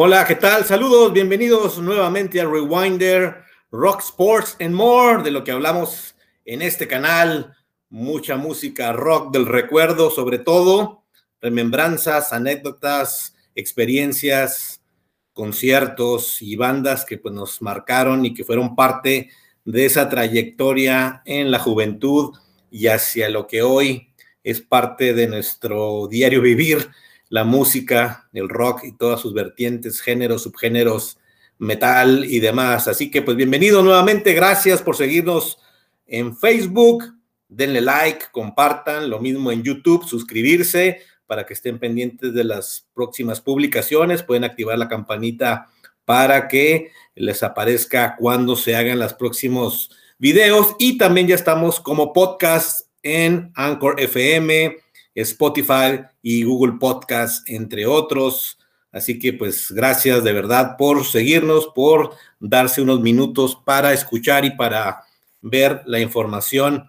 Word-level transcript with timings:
Hola, 0.00 0.24
¿qué 0.24 0.36
tal? 0.36 0.64
Saludos, 0.64 1.12
bienvenidos 1.12 1.78
nuevamente 1.78 2.40
a 2.40 2.44
Rewinder, 2.44 3.42
Rock 3.72 3.98
Sports 3.98 4.56
and 4.60 4.72
More, 4.72 5.24
de 5.24 5.32
lo 5.32 5.42
que 5.42 5.50
hablamos 5.50 6.14
en 6.44 6.62
este 6.62 6.86
canal. 6.86 7.56
Mucha 7.90 8.36
música 8.36 8.92
rock 8.92 9.32
del 9.32 9.44
recuerdo, 9.44 10.12
sobre 10.12 10.38
todo, 10.38 11.02
remembranzas, 11.40 12.32
anécdotas, 12.32 13.34
experiencias, 13.56 14.84
conciertos 15.32 16.42
y 16.42 16.54
bandas 16.54 17.04
que 17.04 17.18
pues, 17.18 17.34
nos 17.34 17.60
marcaron 17.60 18.24
y 18.24 18.34
que 18.34 18.44
fueron 18.44 18.76
parte 18.76 19.30
de 19.64 19.84
esa 19.84 20.08
trayectoria 20.08 21.22
en 21.24 21.50
la 21.50 21.58
juventud 21.58 22.36
y 22.70 22.86
hacia 22.86 23.28
lo 23.30 23.48
que 23.48 23.62
hoy 23.62 24.14
es 24.44 24.60
parte 24.60 25.12
de 25.12 25.26
nuestro 25.26 26.06
diario 26.06 26.40
vivir 26.40 26.88
la 27.28 27.44
música, 27.44 28.28
el 28.32 28.48
rock 28.48 28.84
y 28.84 28.92
todas 28.92 29.20
sus 29.20 29.34
vertientes, 29.34 30.00
géneros, 30.00 30.42
subgéneros, 30.42 31.18
metal 31.58 32.24
y 32.24 32.40
demás. 32.40 32.88
Así 32.88 33.10
que 33.10 33.22
pues 33.22 33.36
bienvenido 33.36 33.82
nuevamente, 33.82 34.32
gracias 34.32 34.80
por 34.82 34.96
seguirnos 34.96 35.58
en 36.06 36.36
Facebook, 36.36 37.04
denle 37.48 37.80
like, 37.80 38.26
compartan, 38.32 39.10
lo 39.10 39.20
mismo 39.20 39.52
en 39.52 39.62
YouTube, 39.62 40.06
suscribirse 40.06 41.00
para 41.26 41.44
que 41.44 41.52
estén 41.52 41.78
pendientes 41.78 42.32
de 42.32 42.44
las 42.44 42.86
próximas 42.94 43.40
publicaciones, 43.40 44.22
pueden 44.22 44.44
activar 44.44 44.78
la 44.78 44.88
campanita 44.88 45.68
para 46.06 46.48
que 46.48 46.90
les 47.14 47.42
aparezca 47.42 48.16
cuando 48.16 48.56
se 48.56 48.74
hagan 48.74 48.98
los 48.98 49.12
próximos 49.12 49.90
videos. 50.16 50.74
Y 50.78 50.96
también 50.96 51.26
ya 51.26 51.34
estamos 51.34 51.80
como 51.80 52.14
podcast 52.14 52.88
en 53.02 53.52
Anchor 53.54 54.00
FM, 54.00 54.78
Spotify 55.22 56.02
y 56.22 56.44
Google 56.44 56.74
Podcast, 56.78 57.48
entre 57.48 57.86
otros. 57.86 58.58
Así 58.92 59.18
que 59.18 59.32
pues 59.32 59.70
gracias 59.70 60.24
de 60.24 60.32
verdad 60.32 60.76
por 60.76 61.04
seguirnos, 61.04 61.68
por 61.74 62.14
darse 62.40 62.80
unos 62.80 63.00
minutos 63.00 63.60
para 63.64 63.92
escuchar 63.92 64.44
y 64.44 64.52
para 64.52 65.04
ver 65.40 65.82
la 65.86 66.00
información 66.00 66.88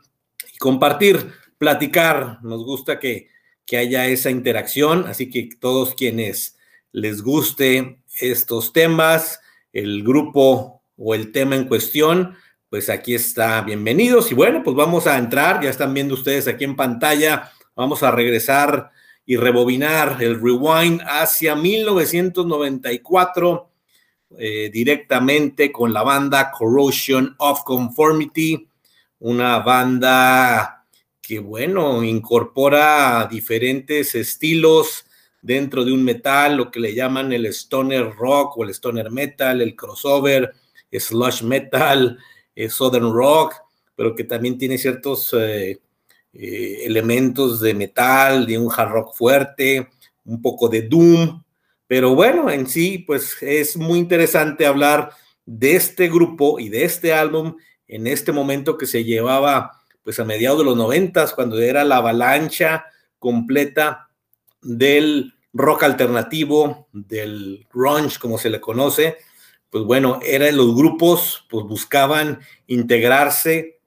y 0.54 0.58
compartir, 0.58 1.32
platicar. 1.58 2.40
Nos 2.42 2.64
gusta 2.64 3.00
que, 3.00 3.28
que 3.66 3.78
haya 3.78 4.08
esa 4.08 4.30
interacción, 4.30 5.06
así 5.08 5.30
que 5.30 5.50
todos 5.60 5.96
quienes 5.96 6.58
les 6.92 7.22
guste 7.22 8.02
estos 8.20 8.74
temas, 8.74 9.40
el 9.74 10.04
grupo 10.04 10.84
o 10.98 11.16
el 11.16 11.32
tema 11.32 11.56
en 11.56 11.68
cuestión, 11.68 12.36
pues 12.70 12.90
aquí 12.90 13.16
está, 13.16 13.62
bienvenidos. 13.62 14.32
Y 14.32 14.36
bueno, 14.36 14.62
pues 14.64 14.76
vamos 14.76 15.08
a 15.08 15.18
entrar, 15.18 15.62
ya 15.62 15.70
están 15.70 15.94
viendo 15.94 16.14
ustedes 16.14 16.48
aquí 16.48 16.64
en 16.64 16.76
pantalla 16.76 17.52
Vamos 17.80 18.04
a 18.04 18.12
regresar 18.12 18.92
y 19.26 19.38
rebobinar 19.38 20.22
el 20.22 20.42
rewind 20.42 21.02
hacia 21.08 21.56
1994 21.56 23.72
eh, 24.38 24.70
directamente 24.70 25.72
con 25.72 25.94
la 25.94 26.04
banda 26.04 26.52
Corrosion 26.52 27.36
of 27.38 27.64
Conformity, 27.64 28.68
una 29.20 29.60
banda 29.60 30.86
que, 31.22 31.40
bueno, 31.40 32.04
incorpora 32.04 33.26
diferentes 33.32 34.14
estilos 34.14 35.06
dentro 35.42 35.86
de 35.86 35.94
un 35.94 36.04
metal, 36.04 36.58
lo 36.58 36.70
que 36.70 36.82
le 36.82 36.94
llaman 36.94 37.32
el 37.32 37.46
stoner 37.46 38.14
rock 38.14 38.58
o 38.58 38.66
el 38.66 38.72
stoner 38.72 39.10
metal, 39.10 39.62
el 39.62 39.78
crossover, 39.78 40.54
slush 40.92 41.44
metal, 41.44 42.20
eh, 42.54 42.70
southern 42.70 43.14
rock, 43.14 43.56
pero 43.96 44.14
que 44.14 44.26
también 44.26 44.58
tiene 44.58 44.78
ciertos... 44.78 45.34
Eh, 45.34 45.80
eh, 46.34 46.84
elementos 46.86 47.60
de 47.60 47.74
metal, 47.74 48.46
de 48.46 48.58
un 48.58 48.72
hard 48.76 48.92
rock 48.92 49.16
fuerte, 49.16 49.90
un 50.26 50.42
poco 50.42 50.70
de 50.70 50.84
doom, 50.84 51.42
pero 51.90 52.14
bueno, 52.14 52.52
en 52.52 52.68
sí, 52.68 53.00
pues 53.00 53.36
es 53.42 53.76
muy 53.76 53.98
interesante 53.98 54.68
hablar 54.68 55.10
de 55.48 55.76
este 55.76 56.08
grupo 56.08 56.60
y 56.60 56.70
de 56.70 56.84
este 56.84 57.14
álbum 57.14 57.56
en 57.88 58.06
este 58.06 58.32
momento 58.32 58.78
que 58.78 58.86
se 58.86 59.04
llevaba 59.04 59.72
pues 60.04 60.20
a 60.20 60.24
mediados 60.24 60.60
de 60.60 60.66
los 60.66 60.78
noventas, 60.78 61.34
cuando 61.34 61.60
era 61.60 61.84
la 61.84 61.98
avalancha 61.98 62.86
completa 63.18 64.10
del 64.62 65.34
rock 65.52 65.82
alternativo, 65.82 66.88
del 66.94 67.66
grunge, 67.74 68.20
como 68.20 68.38
se 68.38 68.52
le 68.52 68.62
conoce, 68.62 69.18
pues 69.72 69.84
bueno, 69.84 70.20
eran 70.24 70.58
los 70.58 70.76
grupos, 70.76 71.48
pues 71.50 71.66
buscaban 71.66 72.40
integrarse 72.68 73.79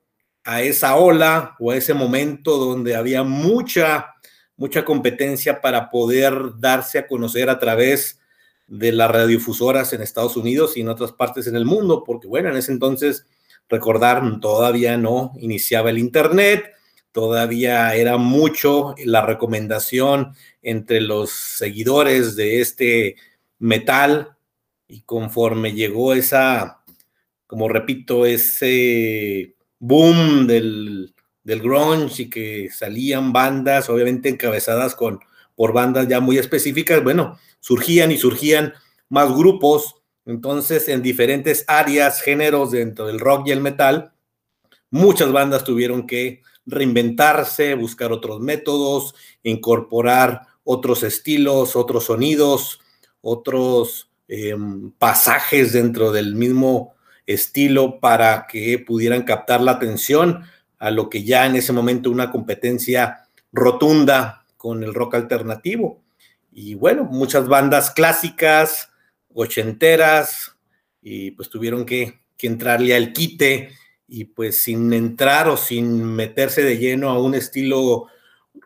a 0.45 0.63
esa 0.63 0.97
ola 0.97 1.57
o 1.59 1.71
a 1.71 1.77
ese 1.77 1.95
momento 1.95 2.57
donde 2.57 2.95
había 2.97 3.23
mucha, 3.23 4.15
mucha 4.57 4.85
competencia 4.85 5.61
para 5.61 5.91
poder 5.91 6.35
darse 6.59 6.99
a 6.99 7.07
conocer 7.07 7.49
a 7.49 7.59
través 7.59 8.21
de 8.67 8.93
las 8.93 9.11
radiodifusoras 9.11 9.93
en 9.93 10.03
Estados 10.03 10.37
Unidos 10.37 10.77
y 10.77 10.81
en 10.81 10.89
otras 10.89 11.13
partes 11.13 11.47
en 11.47 11.57
el 11.57 11.65
mundo, 11.65 12.03
porque 12.05 12.27
bueno, 12.27 12.49
en 12.49 12.57
ese 12.57 12.73
entonces, 12.73 13.27
recordar, 13.69 14.41
todavía 14.41 14.97
no 14.97 15.33
iniciaba 15.39 15.91
el 15.91 15.99
Internet, 15.99 16.73
todavía 17.13 17.95
era 17.95 18.17
mucho 18.17 18.95
la 19.05 19.25
recomendación 19.25 20.35
entre 20.63 21.01
los 21.01 21.31
seguidores 21.31 22.35
de 22.35 22.61
este 22.61 23.17
metal 23.59 24.37
y 24.89 25.03
conforme 25.03 25.73
llegó 25.73 26.15
esa, 26.15 26.83
como 27.47 27.69
repito, 27.69 28.25
ese 28.25 29.55
boom 29.83 30.47
del, 30.47 31.13
del 31.43 31.61
grunge 31.61 32.23
y 32.23 32.31
que 32.31 32.69
salían 32.71 33.33
bandas, 33.33 33.91
obviamente 33.91 34.29
encabezadas 34.29 34.95
con, 34.95 35.19
por 35.57 35.73
bandas 35.73 36.07
ya 36.07 36.21
muy 36.21 36.39
específicas, 36.39 37.03
bueno, 37.03 37.37
surgían 37.59 38.13
y 38.13 38.17
surgían 38.17 38.75
más 39.09 39.35
grupos, 39.35 39.97
entonces 40.25 40.89
en 40.89 41.03
diferentes 41.03 41.65
áreas, 41.67 42.23
géneros 42.23 42.71
dentro 42.71 43.09
del 43.09 43.19
rock 43.19 43.49
y 43.49 43.51
el 43.51 43.61
metal, 43.61 44.13
muchas 44.89 45.33
bandas 45.33 45.65
tuvieron 45.65 46.07
que 46.07 46.43
reinventarse, 46.65 47.75
buscar 47.75 48.13
otros 48.13 48.39
métodos, 48.39 49.17
incorporar 49.43 50.43
otros 50.63 51.03
estilos, 51.03 51.75
otros 51.75 52.05
sonidos, 52.05 52.79
otros 53.21 54.11
em, 54.29 54.93
pasajes 54.93 55.73
dentro 55.73 56.13
del 56.13 56.37
mismo 56.37 56.92
estilo 57.27 58.01
para 58.01 58.47
que 58.49 58.79
pudieran 58.79 59.23
captar 59.23 59.61
la 59.61 59.73
atención 59.73 60.45
a 60.79 60.91
lo 60.91 61.09
que 61.09 61.25
ya 61.25 61.47
en 61.47 61.57
ese 61.57 61.73
momento 61.73 62.11
una 62.11 62.31
competencia 62.31 63.29
rotunda 63.53 64.45
con 64.57 64.83
el 64.83 64.95
rock 64.95 65.15
alternativo. 65.15 66.03
Y 66.51 66.75
bueno, 66.75 67.05
muchas 67.05 67.49
bandas 67.49 67.91
clásicas, 67.91 68.91
ochenteras, 69.33 70.57
y 71.01 71.33
pues 71.33 71.49
tuvieron 71.49 71.85
que, 71.85 72.21
que 72.37 72.47
entrarle 72.47 72.95
al 72.95 73.13
quite 73.13 73.71
y 74.07 74.25
pues 74.25 74.59
sin 74.59 74.93
entrar 74.93 75.49
o 75.49 75.57
sin 75.57 76.05
meterse 76.05 76.63
de 76.63 76.79
lleno 76.79 77.11
a 77.11 77.21
un 77.21 77.35
estilo 77.35 78.09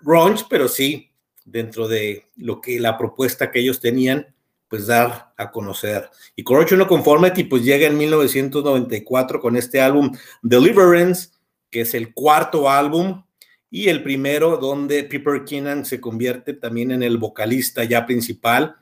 grunge, 0.02 0.44
pero 0.50 0.68
sí 0.68 1.10
dentro 1.44 1.86
de 1.86 2.26
lo 2.36 2.60
que 2.60 2.80
la 2.80 2.98
propuesta 2.98 3.50
que 3.50 3.60
ellos 3.60 3.80
tenían, 3.80 4.34
pues 4.76 4.86
dar 4.86 5.32
a 5.38 5.50
conocer. 5.50 6.10
Y 6.34 6.42
Corrosion 6.42 6.78
No 6.78 6.86
Conformity 6.86 7.44
pues 7.44 7.64
llega 7.64 7.86
en 7.86 7.96
1994 7.96 9.40
con 9.40 9.56
este 9.56 9.80
álbum 9.80 10.12
Deliverance, 10.42 11.30
que 11.70 11.80
es 11.80 11.94
el 11.94 12.12
cuarto 12.12 12.68
álbum 12.68 13.24
y 13.70 13.88
el 13.88 14.02
primero 14.02 14.58
donde 14.58 15.04
Piper 15.04 15.44
Keenan 15.44 15.86
se 15.86 15.98
convierte 15.98 16.52
también 16.52 16.90
en 16.90 17.02
el 17.02 17.16
vocalista 17.16 17.84
ya 17.84 18.04
principal 18.04 18.76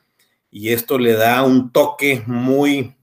y 0.51 0.73
esto 0.73 0.97
le 0.97 1.13
da 1.13 1.43
un 1.43 1.71
toque 1.71 2.23
muy 2.25 2.93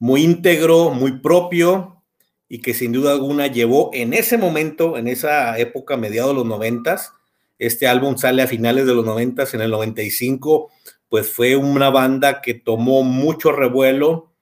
muy 0.00 0.24
íntegro, 0.24 0.90
muy 0.90 1.20
propio 1.20 2.02
y 2.48 2.60
que 2.62 2.74
sin 2.74 2.90
duda 2.90 3.12
alguna 3.12 3.46
llevó 3.46 3.90
en 3.94 4.12
ese 4.12 4.38
momento, 4.38 4.98
en 4.98 5.06
esa 5.06 5.56
época, 5.56 5.96
mediados 5.96 6.32
de 6.32 6.38
los 6.38 6.46
noventas, 6.46 7.12
este 7.60 7.86
álbum 7.86 8.18
sale 8.18 8.42
a 8.42 8.48
finales 8.48 8.86
de 8.86 8.94
los 8.94 9.04
noventas, 9.04 9.54
en 9.54 9.60
el 9.60 9.70
95 9.70 10.70
pues 11.08 11.32
fue 11.32 11.56
una 11.56 11.90
banda 11.90 12.40
que 12.40 12.54
tomó 12.54 13.02
mucho 13.02 13.52
revuelo 13.52 14.32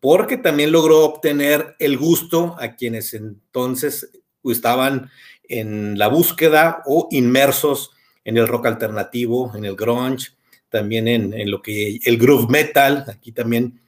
porque 0.00 0.36
también 0.36 0.72
logró 0.72 1.04
obtener 1.04 1.76
el 1.78 1.96
gusto 1.96 2.56
a 2.58 2.74
quienes 2.74 3.14
entonces 3.14 4.10
estaban 4.44 5.10
en 5.44 5.98
la 5.98 6.08
búsqueda 6.08 6.82
o 6.86 7.08
inmersos 7.10 7.92
en 8.24 8.36
el 8.36 8.48
rock 8.48 8.66
alternativo, 8.66 9.52
en 9.54 9.64
el 9.64 9.76
grunge, 9.76 10.32
también 10.68 11.06
en, 11.06 11.50
lo 11.50 11.60
que 11.60 12.00
el 12.04 12.16
groove 12.16 12.48
metal, 12.48 13.04
aquí 13.08 13.30
también 13.30 13.80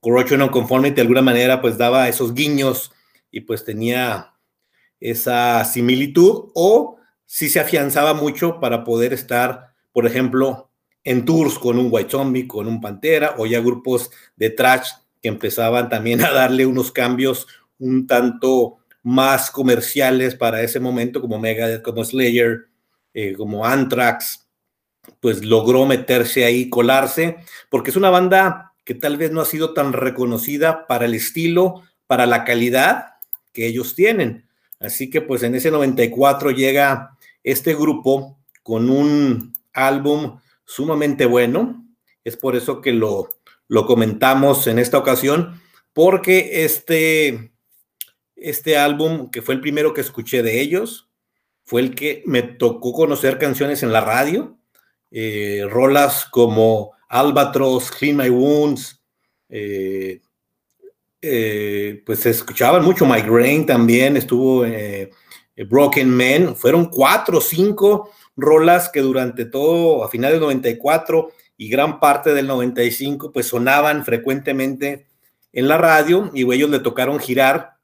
Corrosion 0.00 0.48
Conformity 0.48 0.94
de 0.96 1.02
alguna 1.02 1.22
manera 1.22 1.60
pues 1.60 1.76
daba 1.76 2.08
esos 2.08 2.34
guiños 2.34 2.92
y 3.30 3.40
pues 3.40 3.64
tenía 3.64 4.32
esa 4.98 5.64
similitud 5.64 6.50
o 6.54 6.96
si 7.26 7.48
se 7.48 7.60
afianzaba 7.60 8.14
mucho 8.14 8.58
para 8.58 8.82
poder 8.82 9.12
estar, 9.12 9.74
por 9.92 10.06
ejemplo, 10.06 10.69
en 11.04 11.24
tours 11.24 11.58
con 11.58 11.78
un 11.78 11.88
White 11.90 12.10
Zombie, 12.10 12.46
con 12.46 12.66
un 12.66 12.80
Pantera, 12.80 13.34
o 13.38 13.46
ya 13.46 13.60
grupos 13.60 14.10
de 14.36 14.50
trash 14.50 14.90
que 15.20 15.28
empezaban 15.28 15.88
también 15.88 16.22
a 16.22 16.30
darle 16.30 16.66
unos 16.66 16.92
cambios 16.92 17.46
un 17.78 18.06
tanto 18.06 18.78
más 19.02 19.50
comerciales 19.50 20.34
para 20.34 20.62
ese 20.62 20.80
momento, 20.80 21.20
como 21.20 21.38
Megadeth, 21.38 21.82
como 21.82 22.04
Slayer, 22.04 22.66
eh, 23.14 23.34
como 23.34 23.64
Anthrax, 23.64 24.48
pues 25.20 25.44
logró 25.44 25.86
meterse 25.86 26.44
ahí, 26.44 26.68
colarse, 26.68 27.38
porque 27.70 27.90
es 27.90 27.96
una 27.96 28.10
banda 28.10 28.74
que 28.84 28.94
tal 28.94 29.16
vez 29.16 29.30
no 29.30 29.40
ha 29.40 29.46
sido 29.46 29.72
tan 29.72 29.92
reconocida 29.92 30.86
para 30.86 31.06
el 31.06 31.14
estilo, 31.14 31.82
para 32.06 32.26
la 32.26 32.44
calidad 32.44 33.14
que 33.52 33.66
ellos 33.66 33.94
tienen. 33.94 34.48
Así 34.78 35.10
que 35.10 35.20
pues 35.20 35.42
en 35.42 35.54
ese 35.54 35.70
94 35.70 36.50
llega 36.50 37.16
este 37.42 37.74
grupo 37.74 38.38
con 38.62 38.90
un 38.90 39.52
álbum 39.72 40.38
sumamente 40.70 41.26
bueno. 41.26 41.84
Es 42.22 42.36
por 42.36 42.54
eso 42.54 42.80
que 42.80 42.92
lo, 42.92 43.28
lo 43.66 43.86
comentamos 43.86 44.66
en 44.66 44.78
esta 44.78 44.98
ocasión, 44.98 45.60
porque 45.92 46.64
este, 46.64 47.52
este 48.36 48.78
álbum, 48.78 49.30
que 49.30 49.42
fue 49.42 49.54
el 49.54 49.60
primero 49.60 49.92
que 49.92 50.00
escuché 50.00 50.42
de 50.42 50.60
ellos, 50.60 51.08
fue 51.64 51.80
el 51.80 51.94
que 51.94 52.22
me 52.26 52.42
tocó 52.42 52.92
conocer 52.92 53.38
canciones 53.38 53.82
en 53.82 53.92
la 53.92 54.00
radio, 54.00 54.58
eh, 55.10 55.66
rolas 55.68 56.26
como 56.26 56.92
Albatross, 57.08 57.90
Clean 57.90 58.16
My 58.16 58.30
Wounds, 58.30 59.02
eh, 59.48 60.20
eh, 61.20 62.02
pues 62.06 62.20
se 62.20 62.30
escuchaban 62.30 62.84
mucho 62.84 63.06
Migraine 63.06 63.64
también, 63.64 64.16
estuvo 64.16 64.64
Broken 65.68 66.08
Man, 66.08 66.56
fueron 66.56 66.86
cuatro 66.86 67.38
o 67.38 67.40
cinco 67.40 68.10
rolas 68.40 68.88
que 68.88 69.00
durante 69.00 69.44
todo, 69.44 70.04
a 70.04 70.08
finales 70.08 70.34
del 70.34 70.42
94 70.42 71.30
y 71.56 71.68
gran 71.68 72.00
parte 72.00 72.32
del 72.32 72.46
95, 72.46 73.32
pues 73.32 73.46
sonaban 73.46 74.04
frecuentemente 74.04 75.06
en 75.52 75.68
la 75.68 75.78
radio 75.78 76.30
y 76.32 76.42
ellos 76.52 76.70
le 76.70 76.80
tocaron 76.80 77.18
girar 77.18 77.74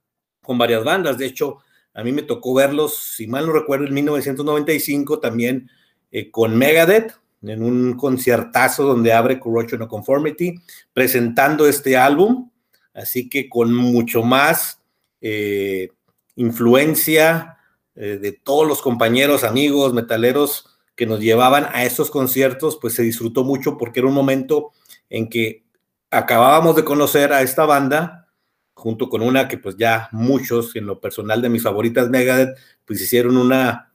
con 0.43 0.59
varias 0.59 0.85
bandas. 0.85 1.19
De 1.19 1.27
hecho, 1.27 1.59
a 1.93 2.03
mí 2.03 2.13
me 2.13 2.23
tocó 2.23 2.55
verlos, 2.55 2.97
si 3.17 3.27
mal 3.27 3.47
no 3.47 3.53
recuerdo, 3.53 3.87
en 3.87 3.95
1995 3.95 5.19
también 5.19 5.71
eh, 6.11 6.31
con 6.31 6.57
Megadeth, 6.57 7.15
en 7.43 7.63
un 7.63 7.97
conciertazo 7.97 8.85
donde 8.85 9.13
abre 9.13 9.39
Corruption 9.39 9.83
of 9.83 9.89
Conformity, 9.89 10.55
presentando 10.93 11.67
este 11.67 11.97
álbum. 11.97 12.51
Así 12.95 13.29
que 13.29 13.49
con 13.49 13.75
mucho 13.75 14.23
más 14.23 14.81
eh, 15.21 15.91
influencia 16.35 17.56
eh, 17.97 18.19
de 18.21 18.33
todos 18.33 18.69
los 18.69 18.83
compañeros, 18.83 19.43
amigos, 19.43 19.95
metaleros 19.95 20.67
que 20.95 21.07
nos 21.07 21.21
llevaban 21.21 21.67
a 21.73 21.85
esos 21.85 22.11
conciertos, 22.11 22.79
pues 22.81 22.95
se 22.95 23.03
disfrutó 23.03 23.43
mucho 23.43 23.79
porque 23.79 24.01
era 24.01 24.09
un 24.09 24.15
momento 24.15 24.73
en 25.09 25.29
que 25.29 25.65
acabábamos 26.11 26.77
de 26.77 26.85
conocer 26.85 27.33
a 27.33 27.43
esta 27.43 27.65
banda, 27.65 28.29
junto 28.75 29.09
con 29.09 29.23
una 29.23 29.49
que 29.49 29.57
pues 29.57 29.77
ya 29.79 30.09
muchos, 30.13 30.77
en 30.77 30.87
lo 30.87 31.01
personal 31.01 31.41
de 31.41 31.49
mis 31.49 31.63
favoritas 31.63 32.11
Megadeth, 32.11 32.59
pues 32.85 33.01
hicieron 33.01 33.39
una, 33.39 33.95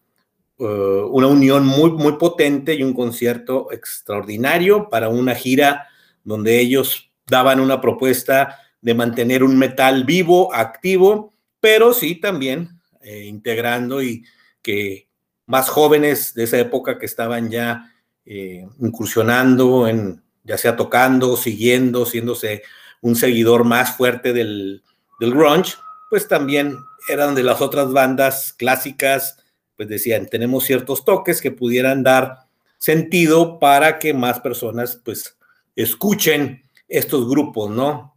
uh, 0.57 0.65
una 1.12 1.27
unión 1.27 1.65
muy, 1.65 1.92
muy 1.92 2.13
potente 2.13 2.74
y 2.74 2.83
un 2.83 2.94
concierto 2.94 3.71
extraordinario 3.71 4.89
para 4.89 5.09
una 5.09 5.36
gira 5.36 5.88
donde 6.24 6.59
ellos 6.59 7.12
daban 7.27 7.59
una 7.59 7.81
propuesta 7.81 8.57
de 8.81 8.95
mantener 8.95 9.44
un 9.44 9.57
metal 9.57 10.06
vivo, 10.06 10.54
activo, 10.54 11.33
pero 11.59 11.94
sí 11.94 12.15
también 12.15 12.81
eh, 13.03 13.25
integrando 13.25 14.01
y 14.01 14.25
que 14.62 15.07
más 15.45 15.69
jóvenes 15.69 16.33
de 16.33 16.44
esa 16.44 16.59
época 16.59 16.98
que 16.98 17.06
estaban 17.06 17.50
ya 17.50 17.92
eh, 18.25 18.68
incursionando 18.80 19.88
en, 19.88 20.21
ya 20.44 20.57
sea 20.57 20.75
tocando, 20.75 21.36
siguiendo, 21.38 22.06
siéndose 22.06 22.63
un 23.01 23.15
seguidor 23.15 23.63
más 23.63 23.95
fuerte 23.98 24.33
del, 24.33 24.83
del 25.19 25.31
grunge, 25.31 25.75
pues 26.09 26.27
también 26.27 26.77
eran 27.07 27.36
de 27.36 27.44
las 27.44 27.62
otras 27.62 27.92
bandas 27.92 28.53
clásicas, 28.53 29.38
pues 29.75 29.89
decían, 29.89 30.27
tenemos 30.27 30.63
ciertos 30.63 31.04
toques 31.04 31.42
que 31.42 31.51
pudieran 31.51 32.04
dar 32.04 32.45
sentido 32.77 33.59
para 33.59 34.00
que 34.00 34.13
más 34.13 34.39
personas 34.39 35.00
pues 35.04 35.38
escuchen 35.75 36.69
estos 36.88 37.30
grupos, 37.30 37.69
¿no? 37.69 38.15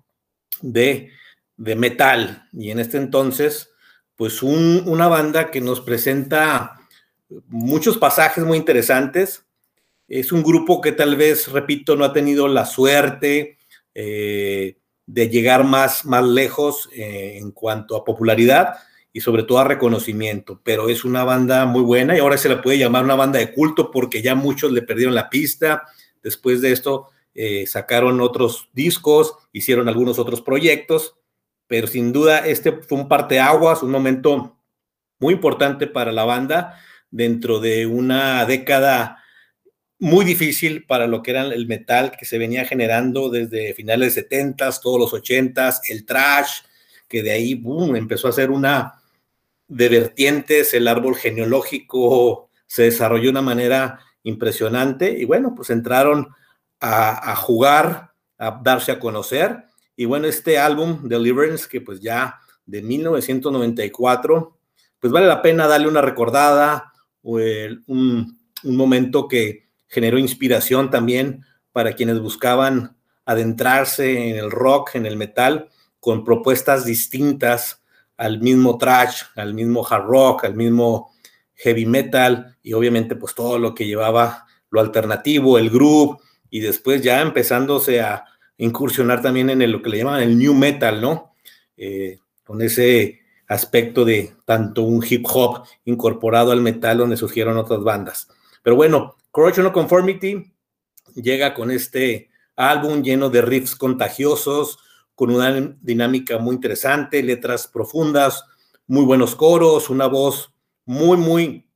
De, 0.60 1.10
de 1.56 1.76
metal. 1.76 2.48
Y 2.52 2.70
en 2.70 2.80
este 2.80 2.96
entonces, 2.96 3.70
pues 4.16 4.42
una 4.42 5.08
banda 5.08 5.50
que 5.50 5.60
nos 5.60 5.80
presenta 5.80 6.80
muchos 7.48 7.98
pasajes 7.98 8.44
muy 8.44 8.58
interesantes. 8.58 9.44
Es 10.08 10.32
un 10.32 10.42
grupo 10.42 10.80
que 10.80 10.92
tal 10.92 11.16
vez, 11.16 11.48
repito, 11.50 11.96
no 11.96 12.04
ha 12.04 12.12
tenido 12.12 12.46
la 12.46 12.66
suerte 12.66 13.58
eh, 13.94 14.76
de 15.06 15.28
llegar 15.28 15.64
más, 15.64 16.04
más 16.04 16.24
lejos 16.24 16.88
eh, 16.92 17.38
en 17.40 17.50
cuanto 17.50 17.96
a 17.96 18.04
popularidad 18.04 18.76
y 19.12 19.20
sobre 19.20 19.44
todo 19.44 19.58
a 19.60 19.64
reconocimiento, 19.64 20.60
pero 20.64 20.88
es 20.88 21.04
una 21.04 21.22
banda 21.22 21.66
muy 21.66 21.82
buena 21.82 22.16
y 22.16 22.20
ahora 22.20 22.36
se 22.36 22.48
la 22.48 22.60
puede 22.60 22.78
llamar 22.78 23.04
una 23.04 23.14
banda 23.14 23.38
de 23.38 23.52
culto 23.52 23.90
porque 23.90 24.22
ya 24.22 24.34
muchos 24.34 24.72
le 24.72 24.82
perdieron 24.82 25.14
la 25.14 25.30
pista. 25.30 25.84
Después 26.22 26.60
de 26.60 26.72
esto 26.72 27.10
eh, 27.34 27.64
sacaron 27.66 28.20
otros 28.20 28.68
discos, 28.72 29.36
hicieron 29.52 29.88
algunos 29.88 30.18
otros 30.18 30.40
proyectos, 30.40 31.16
pero 31.66 31.86
sin 31.86 32.12
duda 32.12 32.46
este 32.46 32.72
fue 32.72 32.98
un 32.98 33.08
parteaguas, 33.08 33.82
un 33.82 33.90
momento 33.90 34.58
muy 35.18 35.34
importante 35.34 35.86
para 35.86 36.12
la 36.12 36.24
banda 36.24 36.78
dentro 37.10 37.60
de 37.60 37.86
una 37.86 38.44
década 38.44 39.22
muy 39.98 40.24
difícil 40.24 40.84
para 40.84 41.06
lo 41.06 41.22
que 41.22 41.30
era 41.30 41.42
el 41.42 41.66
metal 41.66 42.12
que 42.18 42.26
se 42.26 42.38
venía 42.38 42.64
generando 42.64 43.30
desde 43.30 43.72
finales 43.74 44.14
de 44.14 44.22
70, 44.22 44.70
todos 44.82 44.98
los 44.98 45.12
80, 45.12 45.80
el 45.88 46.04
trash, 46.04 46.62
que 47.08 47.22
de 47.22 47.30
ahí 47.30 47.54
boom, 47.54 47.96
empezó 47.96 48.28
a 48.28 48.32
ser 48.32 48.50
una 48.50 49.00
de 49.68 49.88
vertientes, 49.88 50.74
el 50.74 50.88
árbol 50.88 51.16
genealógico 51.16 52.50
se 52.66 52.82
desarrolló 52.82 53.24
de 53.24 53.30
una 53.30 53.42
manera 53.42 54.00
impresionante 54.24 55.10
y 55.10 55.24
bueno, 55.24 55.54
pues 55.54 55.70
entraron 55.70 56.28
a, 56.80 57.32
a 57.32 57.36
jugar, 57.36 58.12
a 58.36 58.60
darse 58.62 58.92
a 58.92 58.98
conocer 58.98 59.64
y 59.96 60.04
bueno, 60.04 60.26
este 60.26 60.58
álbum, 60.58 61.08
Deliverance, 61.08 61.68
que 61.68 61.80
pues 61.80 62.00
ya 62.00 62.40
de 62.66 62.82
1994, 62.82 64.58
pues 64.98 65.12
vale 65.12 65.26
la 65.26 65.42
pena 65.42 65.66
darle 65.66 65.88
una 65.88 66.00
recordada, 66.00 66.92
o 67.22 67.38
un, 67.86 68.38
momento 68.62 69.28
que 69.28 69.68
generó 69.88 70.18
inspiración 70.18 70.90
también 70.90 71.44
para 71.72 71.92
quienes 71.92 72.18
buscaban 72.18 72.96
adentrarse 73.26 74.30
en 74.30 74.36
el 74.36 74.50
rock, 74.50 74.94
en 74.94 75.06
el 75.06 75.16
metal, 75.16 75.68
con 76.00 76.24
propuestas 76.24 76.84
distintas 76.84 77.82
al 78.16 78.40
mismo 78.40 78.78
trash, 78.78 79.22
al 79.36 79.54
mismo 79.54 79.86
hard 79.88 80.06
rock, 80.06 80.44
al 80.44 80.54
mismo 80.54 81.12
heavy 81.54 81.86
metal 81.86 82.56
y 82.62 82.72
obviamente 82.72 83.16
pues 83.16 83.34
todo 83.34 83.58
lo 83.58 83.74
que 83.74 83.86
llevaba 83.86 84.46
lo 84.70 84.80
alternativo, 84.80 85.58
el 85.58 85.70
groove 85.70 86.18
y 86.50 86.60
después 86.60 87.02
ya 87.02 87.20
empezándose 87.20 88.00
a 88.00 88.24
incursionar 88.58 89.22
también 89.22 89.50
en 89.50 89.70
lo 89.70 89.82
que 89.82 89.90
le 89.90 89.98
llaman 89.98 90.22
el 90.22 90.38
new 90.38 90.54
metal, 90.54 91.00
¿no? 91.00 91.34
Eh, 91.76 92.18
con 92.44 92.62
ese 92.62 93.20
aspecto 93.48 94.04
de 94.04 94.32
tanto 94.44 94.82
un 94.82 95.04
hip 95.08 95.26
hop 95.28 95.64
incorporado 95.84 96.52
al 96.52 96.60
metal 96.60 96.98
donde 96.98 97.16
surgieron 97.16 97.56
otras 97.56 97.82
bandas. 97.82 98.28
Pero 98.62 98.76
bueno, 98.76 99.16
Corruption 99.30 99.70
Conformity 99.70 100.52
llega 101.14 101.54
con 101.54 101.70
este 101.70 102.30
álbum 102.56 103.02
lleno 103.02 103.30
de 103.30 103.42
riffs 103.42 103.76
contagiosos, 103.76 104.78
con 105.14 105.30
una 105.30 105.76
dinámica 105.80 106.38
muy 106.38 106.54
interesante, 106.54 107.22
letras 107.22 107.68
profundas, 107.68 108.44
muy 108.86 109.04
buenos 109.04 109.34
coros, 109.34 109.90
una 109.90 110.06
voz 110.06 110.52
muy, 110.84 111.16
muy 111.16 111.66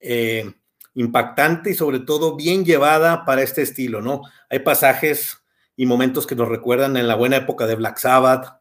eh, 0.00 0.52
impactante 0.94 1.70
y 1.70 1.74
sobre 1.74 2.00
todo 2.00 2.36
bien 2.36 2.64
llevada 2.64 3.24
para 3.24 3.42
este 3.42 3.62
estilo, 3.62 4.00
¿no? 4.00 4.22
Hay 4.50 4.60
pasajes 4.60 5.37
y 5.78 5.86
momentos 5.86 6.26
que 6.26 6.34
nos 6.34 6.48
recuerdan 6.48 6.96
en 6.96 7.06
la 7.06 7.14
buena 7.14 7.36
época 7.36 7.64
de 7.64 7.76
Black 7.76 7.98
Sabbath, 7.98 8.60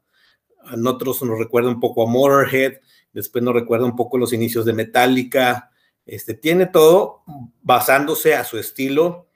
en 0.72 0.86
otros 0.86 1.24
nos 1.24 1.40
recuerda 1.40 1.68
un 1.68 1.80
poco 1.80 2.04
a 2.04 2.12
Motorhead, 2.12 2.74
después 3.12 3.44
nos 3.44 3.56
recuerda 3.56 3.88
un 3.88 3.96
poco 3.96 4.20
los 4.20 4.34
inicios 4.34 4.66
de 4.66 4.74
Metallica, 4.74 5.72
este, 6.06 6.36
tiene 6.36 6.68
todo 6.68 7.24
basándose 7.64 8.36
a 8.36 8.44
su 8.44 8.60
estilo, 8.60 9.30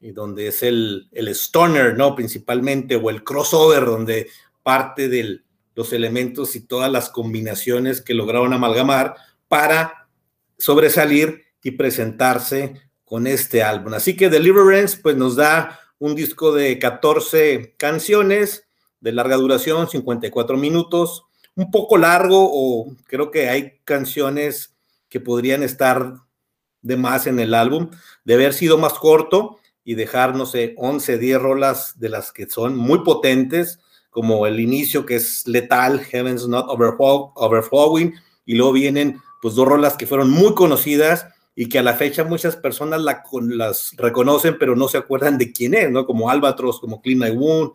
y 0.00 0.10
donde 0.10 0.48
es 0.48 0.64
el, 0.64 1.08
el 1.12 1.28
stoner, 1.28 1.96
¿no? 1.96 2.16
Principalmente, 2.16 2.96
o 2.96 3.08
el 3.08 3.22
crossover, 3.22 3.84
donde 3.84 4.28
parte 4.64 5.08
de 5.08 5.42
los 5.76 5.92
elementos 5.92 6.56
y 6.56 6.66
todas 6.66 6.90
las 6.90 7.08
combinaciones 7.08 8.00
que 8.00 8.14
lograron 8.14 8.52
amalgamar 8.52 9.14
para 9.46 10.08
sobresalir 10.56 11.44
y 11.62 11.70
presentarse 11.70 12.74
con 13.04 13.28
este 13.28 13.62
álbum. 13.62 13.94
Así 13.94 14.16
que 14.16 14.28
Deliverance, 14.28 14.98
pues 15.00 15.14
nos 15.14 15.36
da 15.36 15.78
un 15.98 16.14
disco 16.14 16.52
de 16.52 16.78
14 16.78 17.74
canciones, 17.76 18.66
de 19.00 19.12
larga 19.12 19.36
duración, 19.36 19.88
54 19.88 20.56
minutos, 20.56 21.24
un 21.54 21.70
poco 21.70 21.98
largo 21.98 22.48
o 22.52 22.94
creo 23.06 23.30
que 23.30 23.48
hay 23.48 23.80
canciones 23.84 24.76
que 25.08 25.20
podrían 25.20 25.62
estar 25.62 26.14
de 26.82 26.96
más 26.96 27.26
en 27.26 27.40
el 27.40 27.54
álbum, 27.54 27.90
de 28.24 28.34
haber 28.34 28.54
sido 28.54 28.78
más 28.78 28.94
corto 28.94 29.58
y 29.84 29.94
dejar, 29.94 30.36
no 30.36 30.46
sé, 30.46 30.74
11, 30.76 31.18
10 31.18 31.40
rolas 31.40 31.98
de 31.98 32.08
las 32.10 32.30
que 32.32 32.48
son 32.48 32.76
muy 32.76 33.02
potentes, 33.02 33.80
como 34.10 34.46
el 34.46 34.60
inicio 34.60 35.06
que 35.06 35.16
es 35.16 35.46
letal, 35.46 36.00
Heaven's 36.00 36.46
Not 36.46 36.66
Overflowing, 36.68 38.14
y 38.44 38.54
luego 38.54 38.72
vienen 38.72 39.20
pues 39.40 39.54
dos 39.54 39.66
rolas 39.66 39.96
que 39.96 40.06
fueron 40.06 40.30
muy 40.30 40.54
conocidas 40.54 41.26
y 41.60 41.68
que 41.68 41.80
a 41.80 41.82
la 41.82 41.94
fecha 41.94 42.22
muchas 42.22 42.54
personas 42.54 43.00
la, 43.00 43.20
las 43.48 43.92
reconocen, 43.96 44.58
pero 44.60 44.76
no 44.76 44.86
se 44.86 44.96
acuerdan 44.96 45.38
de 45.38 45.50
quién 45.50 45.74
es, 45.74 45.90
¿no? 45.90 46.06
Como 46.06 46.30
Albatros, 46.30 46.78
como 46.78 47.02
Clean 47.02 47.18
My 47.18 47.36
Wound, 47.36 47.72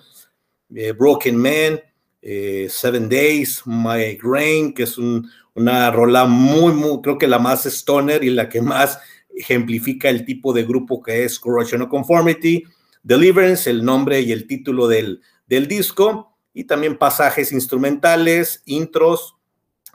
eh, 0.73 0.93
Broken 0.93 1.35
Man, 1.35 1.81
eh, 2.21 2.67
Seven 2.69 3.09
Days, 3.09 3.63
My 3.65 4.15
Grain, 4.15 4.73
que 4.73 4.83
es 4.83 4.97
una 4.97 5.91
rola 5.91 6.23
muy, 6.23 6.71
muy, 6.71 7.01
creo 7.01 7.17
que 7.17 7.27
la 7.27 7.39
más 7.39 7.65
stoner 7.65 8.23
y 8.23 8.29
la 8.29 8.47
que 8.47 8.61
más 8.61 8.99
ejemplifica 9.35 10.07
el 10.07 10.23
tipo 10.23 10.53
de 10.53 10.63
grupo 10.63 11.03
que 11.03 11.25
es 11.25 11.37
Corruption 11.37 11.85
Conformity, 11.87 12.63
Deliverance, 13.03 13.69
el 13.69 13.83
nombre 13.83 14.21
y 14.21 14.31
el 14.31 14.47
título 14.47 14.87
del, 14.87 15.19
del 15.45 15.67
disco, 15.67 16.37
y 16.53 16.63
también 16.63 16.97
pasajes 16.97 17.51
instrumentales, 17.51 18.63
intros, 18.65 19.35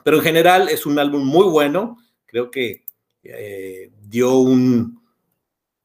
pero 0.03 0.17
en 0.17 0.23
general 0.23 0.69
es 0.69 0.85
un 0.85 0.99
álbum 0.99 1.25
muy 1.25 1.47
bueno, 1.47 1.97
creo 2.27 2.51
que 2.51 2.87
eh, 3.33 3.91
dio 4.01 4.37
un, 4.37 4.99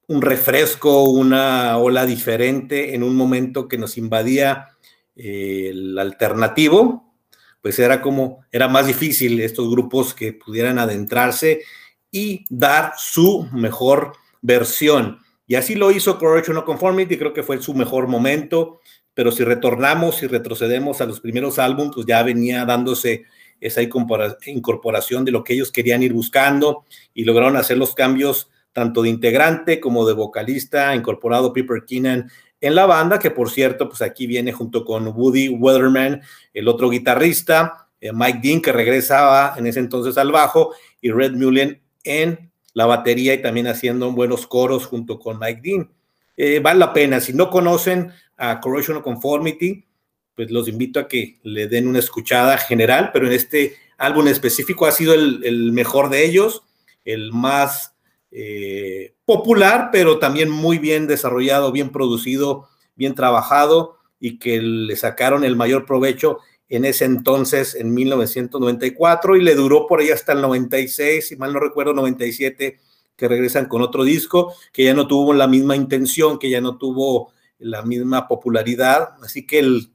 un 0.07 0.23
refresco, 0.23 1.05
una 1.05 1.79
ola 1.79 2.07
diferente 2.07 2.95
en 2.95 3.03
un 3.03 3.17
momento 3.17 3.69
que 3.69 3.79
nos 3.79 3.97
invadía 3.97 4.69
eh, 5.17 5.69
el 5.71 5.99
alternativo, 5.99 7.15
pues 7.63 7.79
era 7.79 8.03
como, 8.03 8.45
era 8.53 8.69
más 8.69 8.87
difícil 8.87 9.41
estos 9.41 9.71
grupos 9.71 10.13
que 10.13 10.33
pudieran 10.33 10.79
adentrarse 10.79 11.63
y 12.11 12.45
dar 12.51 12.93
su 12.97 13.49
mejor 13.53 14.13
versión. 14.43 15.19
Y 15.47 15.55
así 15.55 15.75
lo 15.75 15.91
hizo 15.91 16.19
Correction 16.19 16.55
No 16.55 16.65
Conformity, 16.65 17.17
creo 17.17 17.33
que 17.33 17.43
fue 17.43 17.61
su 17.63 17.75
mejor 17.75 18.07
momento, 18.09 18.81
pero 19.15 19.31
si 19.31 19.45
retornamos 19.45 20.23
y 20.23 20.27
retrocedemos 20.27 21.01
a 21.01 21.07
los 21.07 21.21
primeros 21.21 21.59
álbumes, 21.59 21.93
pues 21.95 22.07
ya 22.07 22.23
venía 22.23 22.65
dándose 22.65 23.25
esa 23.65 23.81
incorporación 23.83 25.25
de 25.25 25.33
lo 25.33 25.43
que 25.43 25.55
ellos 25.55 25.73
querían 25.73 26.03
ir 26.03 26.13
buscando 26.13 26.85
y 27.15 27.25
lograron 27.25 27.57
hacer 27.57 27.79
los 27.79 27.95
cambios 27.95 28.51
tanto 28.75 29.03
de 29.03 29.09
integrante 29.09 29.81
como 29.81 30.07
de 30.07 30.13
vocalista, 30.13 30.95
incorporado 30.95 31.53
Piper 31.53 31.85
Keenan 31.87 32.31
en 32.61 32.75
la 32.75 32.85
banda, 32.85 33.19
que 33.19 33.31
por 33.31 33.51
cierto, 33.51 33.89
pues 33.89 34.03
aquí 34.03 34.27
viene 34.27 34.53
junto 34.53 34.85
con 34.85 35.09
Woody 35.09 35.49
Weatherman, 35.49 36.21
el 36.53 36.69
otro 36.69 36.91
guitarrista, 36.91 37.89
eh, 38.01 38.13
Mike 38.13 38.41
Dean, 38.43 38.61
que 38.61 38.73
regresaba 38.73 39.55
en 39.57 39.67
ese 39.67 39.81
entonces 39.81 40.19
al 40.19 40.31
bajo, 40.31 40.75
y 41.01 41.11
Red 41.11 41.33
Mullen 41.33 41.81
en 42.03 42.51
la 42.75 42.85
batería 42.85 43.33
y 43.33 43.41
también 43.41 43.67
haciendo 43.67 44.11
buenos 44.13 44.47
coros 44.47 44.87
junto 44.87 45.19
con 45.19 45.39
Mike 45.39 45.61
Dean. 45.63 45.91
Eh, 46.37 46.61
vale 46.61 46.81
la 46.81 46.93
pena, 46.93 47.21
si 47.21 47.33
no 47.33 47.49
conocen 47.49 48.13
a 48.37 48.61
Corrosion 48.61 49.01
Conformity, 49.01 49.87
pues 50.35 50.51
los 50.51 50.69
invito 50.69 51.01
a 51.01 51.09
que 51.09 51.39
le 51.43 51.69
den 51.69 51.89
una 51.89 51.99
escuchada 51.99 52.59
general, 52.59 53.11
pero 53.13 53.27
en 53.27 53.33
este 53.33 53.77
álbum 53.99 54.29
específico 54.29 54.87
ha 54.87 54.93
sido 54.93 55.15
el, 55.15 55.73
mejor 55.73 56.11
de 56.11 56.25
ellos, 56.25 56.63
el 57.05 57.33
más 57.33 57.95
eh, 58.31 59.15
popular, 59.25 59.91
pero 59.93 60.19
también 60.19 60.51
muy 60.51 60.79
bien 60.79 61.07
desarrollado, 61.07 61.73
bien 61.73 61.91
producido, 61.91 62.69
bien 62.97 63.15
trabajado 63.15 63.99
y 64.19 64.39
que 64.39 64.61
le 64.61 64.97
sacaron 64.97 65.45
el 65.45 65.57
mayor 65.57 65.87
provecho 65.87 66.39
en 66.69 66.85
ese 66.85 67.05
entonces, 67.05 67.75
en 67.75 67.93
1994, 67.93 69.37
y 69.37 69.43
le 69.43 69.55
duró 69.55 69.87
por 69.87 70.01
ahí 70.01 70.11
hasta 70.11 70.33
el 70.33 70.41
96, 70.41 71.29
si 71.29 71.37
mal 71.37 71.53
no 71.53 71.61
recuerdo, 71.61 71.93
97, 71.93 72.81
que 73.17 73.29
regresan 73.29 73.67
con 73.67 73.83
otro 73.83 74.03
disco, 74.03 74.55
que 74.73 74.85
ya 74.85 74.95
no 74.95 75.07
tuvo 75.07 75.35
la 75.35 75.47
misma 75.47 75.77
intención, 75.77 76.39
que 76.39 76.51
ya 76.51 76.61
no 76.61 76.79
tuvo 76.79 77.33
la 77.59 77.83
misma 77.83 78.27
popularidad, 78.27 79.11
así 79.23 79.47
que 79.47 79.61
el 79.61 79.94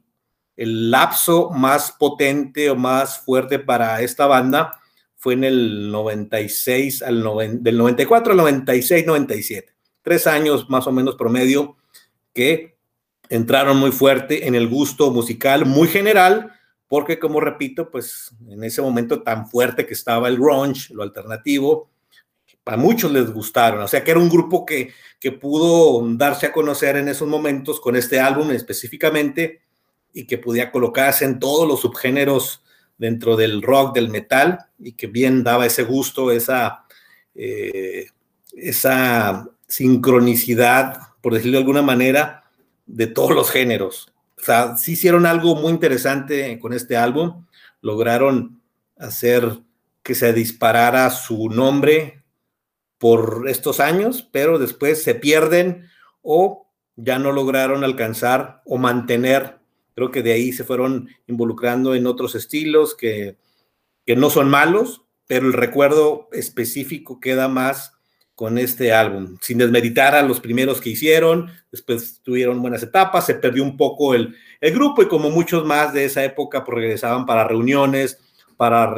el 0.59 0.91
lapso 0.91 1.51
más 1.51 1.93
potente 1.93 2.69
o 2.69 2.75
más 2.75 3.19
fuerte 3.19 3.59
para 3.59 4.01
esta 4.01 4.27
banda 4.27 4.77
fue 5.15 5.33
en 5.33 5.45
el 5.45 5.89
96 5.89 7.01
al 7.01 7.23
del 7.63 7.77
94 7.77 8.33
al 8.33 8.37
96, 8.37 9.05
97. 9.05 9.73
Tres 10.01 10.27
años 10.27 10.69
más 10.69 10.85
o 10.85 10.91
menos 10.91 11.15
promedio 11.15 11.77
que 12.33 12.75
entraron 13.29 13.77
muy 13.77 13.93
fuerte 13.93 14.47
en 14.47 14.55
el 14.55 14.67
gusto 14.67 15.11
musical, 15.11 15.65
muy 15.65 15.87
general, 15.87 16.51
porque 16.89 17.19
como 17.19 17.39
repito, 17.39 17.89
pues 17.89 18.31
en 18.49 18.61
ese 18.65 18.81
momento 18.81 19.21
tan 19.21 19.47
fuerte 19.47 19.85
que 19.85 19.93
estaba 19.93 20.27
el 20.27 20.37
grunge, 20.37 20.93
lo 20.93 21.03
alternativo, 21.03 21.89
a 22.65 22.75
muchos 22.75 23.13
les 23.13 23.31
gustaron, 23.31 23.81
o 23.81 23.87
sea 23.87 24.03
que 24.03 24.11
era 24.11 24.19
un 24.19 24.29
grupo 24.29 24.65
que, 24.65 24.91
que 25.21 25.31
pudo 25.31 26.05
darse 26.17 26.47
a 26.47 26.51
conocer 26.51 26.97
en 26.97 27.07
esos 27.07 27.29
momentos 27.29 27.79
con 27.79 27.95
este 27.95 28.19
álbum 28.19 28.51
específicamente 28.51 29.61
y 30.13 30.25
que 30.25 30.37
podía 30.37 30.71
colocarse 30.71 31.25
en 31.25 31.39
todos 31.39 31.67
los 31.67 31.81
subgéneros 31.81 32.63
dentro 32.97 33.35
del 33.35 33.61
rock, 33.61 33.95
del 33.95 34.09
metal, 34.09 34.59
y 34.77 34.93
que 34.93 35.07
bien 35.07 35.43
daba 35.43 35.65
ese 35.65 35.83
gusto, 35.83 36.31
esa, 36.31 36.85
eh, 37.35 38.07
esa 38.53 39.49
sincronicidad, 39.67 40.99
por 41.21 41.33
decirlo 41.33 41.57
de 41.57 41.63
alguna 41.63 41.81
manera, 41.81 42.43
de 42.85 43.07
todos 43.07 43.31
los 43.31 43.51
géneros. 43.51 44.11
O 44.37 44.43
sea, 44.43 44.77
sí 44.77 44.93
hicieron 44.93 45.25
algo 45.25 45.55
muy 45.55 45.71
interesante 45.71 46.57
con 46.59 46.73
este 46.73 46.97
álbum, 46.97 47.45
lograron 47.81 48.61
hacer 48.97 49.59
que 50.03 50.15
se 50.15 50.33
disparara 50.33 51.09
su 51.09 51.49
nombre 51.49 52.23
por 52.97 53.45
estos 53.47 53.79
años, 53.79 54.27
pero 54.31 54.59
después 54.59 55.03
se 55.03 55.15
pierden 55.15 55.87
o 56.21 56.67
ya 56.95 57.17
no 57.17 57.31
lograron 57.31 57.83
alcanzar 57.83 58.61
o 58.65 58.77
mantener 58.77 59.58
Creo 59.95 60.11
que 60.11 60.23
de 60.23 60.33
ahí 60.33 60.51
se 60.53 60.63
fueron 60.63 61.09
involucrando 61.27 61.95
en 61.95 62.07
otros 62.07 62.35
estilos 62.35 62.95
que, 62.95 63.37
que 64.05 64.15
no 64.15 64.29
son 64.29 64.49
malos, 64.49 65.03
pero 65.27 65.47
el 65.47 65.53
recuerdo 65.53 66.27
específico 66.31 67.19
queda 67.19 67.47
más 67.47 67.93
con 68.39 68.57
este 68.57 68.93
álbum, 68.93 69.37
sin 69.41 69.57
desmeritar 69.57 70.15
a 70.15 70.21
los 70.21 70.39
primeros 70.39 70.79
que 70.79 70.91
hicieron, 70.91 71.51
después 71.73 72.21
tuvieron 72.23 72.61
buenas 72.61 72.81
etapas, 72.81 73.25
se 73.25 73.35
perdió 73.35 73.61
un 73.63 73.75
poco 73.75 74.15
el, 74.15 74.33
el 74.61 74.73
grupo 74.73 75.03
y 75.03 75.09
como 75.09 75.29
muchos 75.29 75.65
más 75.65 75.93
de 75.93 76.05
esa 76.05 76.23
época, 76.23 76.63
pues 76.63 76.77
regresaban 76.77 77.25
para 77.25 77.43
reuniones, 77.43 78.17
para 78.55 78.95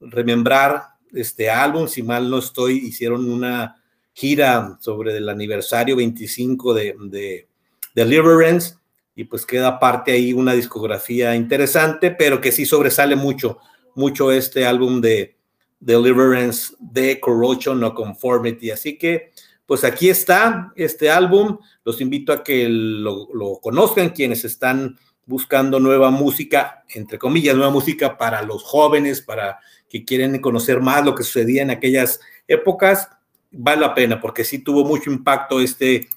remembrar 0.00 0.82
este 1.12 1.50
álbum, 1.50 1.88
si 1.88 2.02
mal 2.02 2.30
no 2.30 2.38
estoy, 2.38 2.78
hicieron 2.78 3.30
una 3.30 3.82
gira 4.14 4.78
sobre 4.80 5.16
el 5.16 5.28
aniversario 5.28 5.96
25 5.96 6.72
de, 6.72 6.96
de 7.04 7.48
Deliverance 7.94 8.76
y 9.16 9.24
pues 9.24 9.46
queda 9.46 9.78
parte 9.78 10.12
ahí 10.12 10.32
una 10.32 10.52
discografía 10.52 11.36
interesante, 11.36 12.10
pero 12.10 12.40
que 12.40 12.52
sí 12.52 12.66
sobresale 12.66 13.16
mucho, 13.16 13.58
mucho 13.94 14.32
este 14.32 14.66
álbum 14.66 15.00
de 15.00 15.36
Deliverance 15.80 16.74
de 16.78 17.20
Corrosion 17.20 17.78
No 17.78 17.94
Conformity. 17.94 18.70
Así 18.70 18.98
que, 18.98 19.32
pues 19.66 19.84
aquí 19.84 20.08
está 20.08 20.72
este 20.76 21.10
álbum. 21.10 21.58
Los 21.84 22.00
invito 22.00 22.32
a 22.32 22.42
que 22.42 22.68
lo, 22.68 23.28
lo 23.32 23.60
conozcan 23.60 24.10
quienes 24.10 24.44
están 24.44 24.98
buscando 25.26 25.80
nueva 25.80 26.10
música, 26.10 26.84
entre 26.88 27.18
comillas, 27.18 27.54
nueva 27.54 27.70
música 27.70 28.18
para 28.18 28.42
los 28.42 28.62
jóvenes, 28.62 29.20
para 29.20 29.58
que 29.88 30.04
quieren 30.04 30.38
conocer 30.40 30.80
más 30.80 31.04
lo 31.04 31.14
que 31.14 31.22
sucedía 31.22 31.62
en 31.62 31.70
aquellas 31.70 32.20
épocas. 32.48 33.08
Vale 33.52 33.80
la 33.80 33.94
pena 33.94 34.20
porque 34.20 34.42
sí 34.42 34.58
tuvo 34.58 34.84
mucho 34.84 35.10
impacto 35.10 35.60
este 35.60 36.08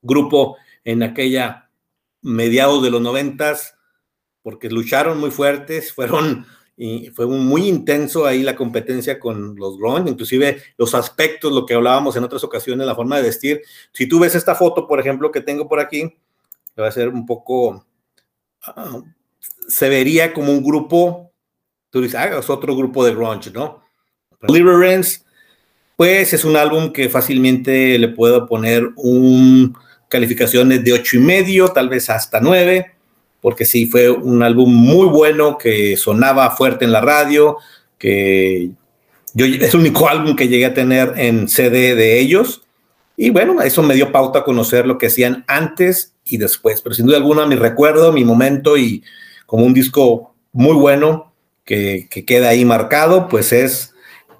grupo 0.00 0.56
en 0.84 1.02
aquella 1.02 1.63
mediados 2.24 2.82
de 2.82 2.90
los 2.90 3.00
noventas, 3.00 3.76
porque 4.42 4.68
lucharon 4.68 5.20
muy 5.20 5.30
fuertes, 5.30 5.92
fueron 5.92 6.46
y 6.76 7.10
fue 7.10 7.26
muy 7.26 7.68
intenso 7.68 8.26
ahí 8.26 8.42
la 8.42 8.56
competencia 8.56 9.20
con 9.20 9.54
los 9.54 9.78
grunge, 9.78 10.10
inclusive 10.10 10.60
los 10.76 10.94
aspectos, 10.94 11.52
lo 11.52 11.66
que 11.66 11.74
hablábamos 11.74 12.16
en 12.16 12.24
otras 12.24 12.42
ocasiones, 12.42 12.86
la 12.86 12.96
forma 12.96 13.16
de 13.16 13.22
vestir. 13.22 13.62
Si 13.92 14.08
tú 14.08 14.18
ves 14.18 14.34
esta 14.34 14.56
foto, 14.56 14.88
por 14.88 14.98
ejemplo, 14.98 15.30
que 15.30 15.40
tengo 15.40 15.68
por 15.68 15.78
aquí, 15.78 16.16
va 16.78 16.88
a 16.88 16.92
ser 16.92 17.08
un 17.10 17.26
poco, 17.26 17.86
ah, 18.66 19.00
se 19.68 19.88
vería 19.88 20.32
como 20.32 20.50
un 20.50 20.64
grupo, 20.64 21.32
tú 21.90 22.00
dices, 22.00 22.16
ah, 22.16 22.38
es 22.38 22.50
otro 22.50 22.76
grupo 22.76 23.04
de 23.04 23.14
grunge, 23.14 23.52
¿no? 23.52 23.84
Deliverance, 24.40 25.22
pues 25.96 26.32
es 26.32 26.44
un 26.44 26.56
álbum 26.56 26.92
que 26.92 27.08
fácilmente 27.08 27.98
le 27.98 28.08
puedo 28.08 28.48
poner 28.48 28.90
un 28.96 29.76
calificaciones 30.08 30.84
de 30.84 30.92
ocho 30.92 31.16
y 31.16 31.20
medio, 31.20 31.68
tal 31.68 31.88
vez 31.88 32.10
hasta 32.10 32.40
nueve, 32.40 32.92
porque 33.40 33.64
sí 33.64 33.86
fue 33.86 34.10
un 34.10 34.42
álbum 34.42 34.72
muy 34.72 35.06
bueno 35.06 35.58
que 35.58 35.96
sonaba 35.96 36.50
fuerte 36.50 36.84
en 36.84 36.92
la 36.92 37.00
radio, 37.00 37.58
que 37.98 38.70
yo 39.34 39.46
es 39.46 39.74
el 39.74 39.80
único 39.80 40.08
álbum 40.08 40.36
que 40.36 40.48
llegué 40.48 40.66
a 40.66 40.74
tener 40.74 41.14
en 41.16 41.48
CD 41.48 41.94
de 41.94 42.20
ellos. 42.20 42.62
Y 43.16 43.30
bueno, 43.30 43.60
eso 43.62 43.82
me 43.82 43.94
dio 43.94 44.12
pauta 44.12 44.40
a 44.40 44.44
conocer 44.44 44.86
lo 44.86 44.98
que 44.98 45.06
hacían 45.06 45.44
antes 45.46 46.14
y 46.24 46.36
después. 46.36 46.80
Pero 46.80 46.94
sin 46.94 47.06
duda 47.06 47.16
alguna, 47.16 47.46
mi 47.46 47.56
recuerdo, 47.56 48.12
mi 48.12 48.24
momento 48.24 48.76
y 48.76 49.02
como 49.46 49.64
un 49.64 49.74
disco 49.74 50.34
muy 50.52 50.74
bueno 50.74 51.32
que 51.64 52.08
queda 52.26 52.50
ahí 52.50 52.64
marcado, 52.64 53.28
pues 53.28 53.52
es 53.52 53.94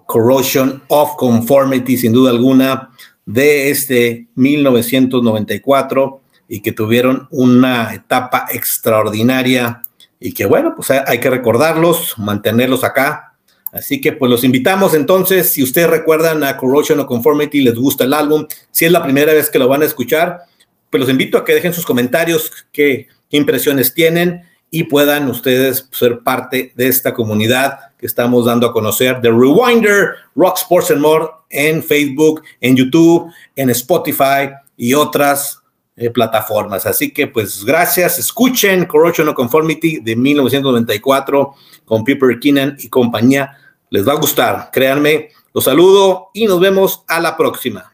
Corrosion 0.06 0.82
of 0.88 1.16
Conformity, 1.16 1.96
sin 1.96 2.12
duda 2.12 2.30
alguna, 2.30 2.90
de 3.26 3.70
este 3.70 4.26
1994 4.34 6.20
y 6.48 6.60
que 6.60 6.72
tuvieron 6.72 7.28
una 7.30 7.94
etapa 7.94 8.46
extraordinaria 8.52 9.82
y 10.20 10.32
que 10.32 10.46
bueno, 10.46 10.74
pues 10.76 10.90
hay 10.90 11.18
que 11.20 11.30
recordarlos, 11.30 12.14
mantenerlos 12.18 12.84
acá, 12.84 13.34
Así 13.74 14.00
que 14.00 14.12
pues 14.12 14.30
los 14.30 14.44
invitamos 14.44 14.94
entonces, 14.94 15.50
si 15.50 15.60
ustedes 15.60 15.90
recuerdan 15.90 16.44
a 16.44 16.56
Corrosion 16.56 17.00
o 17.00 17.06
Conformity, 17.06 17.60
les 17.60 17.74
gusta 17.74 18.04
el 18.04 18.14
álbum, 18.14 18.46
si 18.70 18.84
es 18.84 18.92
la 18.92 19.02
primera 19.02 19.32
vez 19.32 19.50
que 19.50 19.58
lo 19.58 19.66
van 19.66 19.82
a 19.82 19.84
escuchar, 19.84 20.42
pues 20.90 21.00
los 21.00 21.10
invito 21.10 21.36
a 21.36 21.44
que 21.44 21.54
dejen 21.54 21.74
sus 21.74 21.84
comentarios, 21.84 22.52
qué, 22.70 23.08
impresiones 23.30 23.92
tienen 23.92 24.44
y 24.74 24.82
puedan 24.82 25.28
ustedes 25.28 25.88
ser 25.92 26.24
parte 26.24 26.72
de 26.74 26.88
esta 26.88 27.14
comunidad 27.14 27.92
que 27.96 28.06
estamos 28.06 28.46
dando 28.46 28.66
a 28.66 28.72
conocer 28.72 29.20
de 29.20 29.30
Rewinder, 29.30 30.16
Rock 30.34 30.56
Sports 30.56 30.90
and 30.90 31.00
More 31.00 31.26
en 31.48 31.80
Facebook, 31.80 32.42
en 32.60 32.74
YouTube, 32.74 33.30
en 33.54 33.70
Spotify 33.70 34.50
y 34.76 34.92
otras 34.94 35.60
eh, 35.94 36.10
plataformas. 36.10 36.86
Así 36.86 37.12
que 37.12 37.28
pues 37.28 37.64
gracias, 37.64 38.18
escuchen 38.18 38.86
Corrosion 38.86 39.28
o 39.28 39.34
Conformity 39.36 40.00
de 40.00 40.16
1994 40.16 41.54
con 41.84 42.02
Piper 42.02 42.40
Keenan 42.40 42.76
y 42.80 42.88
compañía 42.88 43.56
les 43.90 44.04
va 44.04 44.14
a 44.14 44.16
gustar, 44.16 44.70
créanme. 44.72 45.28
Los 45.52 45.62
saludo 45.62 46.30
y 46.34 46.46
nos 46.46 46.58
vemos 46.58 47.04
a 47.06 47.20
la 47.20 47.36
próxima. 47.36 47.92